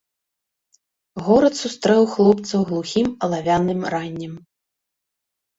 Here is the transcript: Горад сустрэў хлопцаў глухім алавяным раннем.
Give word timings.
Горад 1.27 1.53
сустрэў 1.61 2.03
хлопцаў 2.13 2.59
глухім 2.71 3.07
алавяным 3.29 3.79
раннем. 3.97 4.33